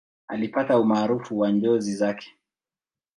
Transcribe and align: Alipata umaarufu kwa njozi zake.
Alipata 0.27 0.79
umaarufu 0.79 1.35
kwa 1.37 1.51
njozi 1.51 1.95
zake. 1.95 2.35